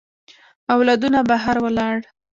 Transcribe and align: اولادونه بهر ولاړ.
اولادونه 0.73 1.19
بهر 1.29 1.55
ولاړ. 1.65 1.97